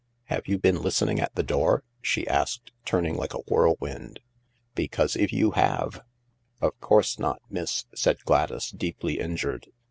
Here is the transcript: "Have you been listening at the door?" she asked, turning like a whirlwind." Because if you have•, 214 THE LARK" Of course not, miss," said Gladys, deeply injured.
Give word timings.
"Have 0.33 0.47
you 0.47 0.57
been 0.57 0.81
listening 0.81 1.19
at 1.19 1.35
the 1.35 1.43
door?" 1.43 1.83
she 2.01 2.27
asked, 2.27 2.71
turning 2.85 3.13
like 3.13 3.35
a 3.35 3.43
whirlwind." 3.47 4.19
Because 4.73 5.15
if 5.15 5.31
you 5.31 5.51
have•, 5.51 6.01
214 6.59 6.59
THE 6.61 6.65
LARK" 6.65 6.73
Of 6.81 6.81
course 6.81 7.19
not, 7.19 7.41
miss," 7.51 7.85
said 7.93 8.17
Gladys, 8.23 8.71
deeply 8.71 9.19
injured. 9.19 9.67